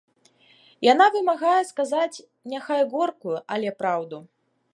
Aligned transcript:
Яна 0.91 1.05
вымагае 1.15 1.59
сказаць 1.71 2.23
няхай 2.55 2.81
горкую, 2.95 3.37
але 3.59 3.69
праўду. 3.85 4.17